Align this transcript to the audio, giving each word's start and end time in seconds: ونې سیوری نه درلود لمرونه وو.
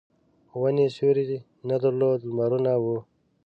ونې 0.59 0.85
سیوری 0.95 1.37
نه 1.67 1.75
درلود 1.83 2.19
لمرونه 2.27 2.71
وو. 2.83 2.97